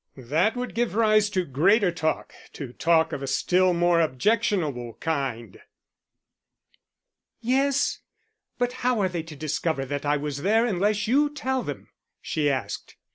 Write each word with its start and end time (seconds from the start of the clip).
That 0.17 0.55
would 0.55 0.73
give 0.73 0.95
rise 0.95 1.29
to 1.29 1.45
greater 1.45 1.91
talk 1.91 2.33
to 2.53 2.73
talk 2.73 3.13
of 3.13 3.21
a 3.21 3.27
still 3.27 3.71
more 3.71 4.01
objectionable 4.01 4.95
kind." 4.95 5.61
"Yes; 7.39 7.99
but 8.57 8.73
how 8.81 8.99
are 8.99 9.09
they 9.09 9.21
to 9.21 9.35
discover 9.35 9.85
that 9.85 10.03
I 10.03 10.17
was 10.17 10.41
there 10.41 10.65
unless 10.65 11.07
you 11.07 11.29
tell 11.31 11.61
them?" 11.61 11.89
she 12.19 12.49
asked. 12.49 12.95